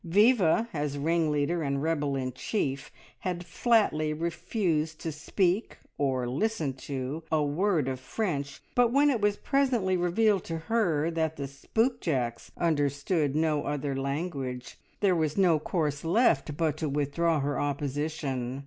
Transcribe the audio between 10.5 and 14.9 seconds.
her that the Spoopjacks understood no other language,